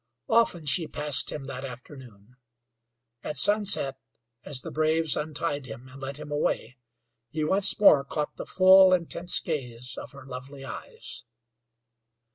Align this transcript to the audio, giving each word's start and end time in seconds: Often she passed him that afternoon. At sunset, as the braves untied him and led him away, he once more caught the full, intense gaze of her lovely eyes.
Often 0.29 0.65
she 0.65 0.87
passed 0.87 1.31
him 1.31 1.43
that 1.43 1.63
afternoon. 1.63 2.35
At 3.21 3.37
sunset, 3.37 3.99
as 4.43 4.61
the 4.61 4.71
braves 4.71 5.15
untied 5.15 5.67
him 5.67 5.87
and 5.89 6.01
led 6.01 6.17
him 6.17 6.31
away, 6.31 6.77
he 7.29 7.43
once 7.43 7.79
more 7.79 8.03
caught 8.03 8.35
the 8.35 8.47
full, 8.47 8.93
intense 8.93 9.39
gaze 9.39 9.97
of 9.99 10.11
her 10.13 10.25
lovely 10.25 10.65
eyes. 10.65 11.23